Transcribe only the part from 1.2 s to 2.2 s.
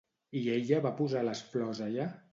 les flors allà?